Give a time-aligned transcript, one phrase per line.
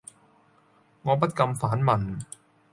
[1.03, 2.19] 我不禁反問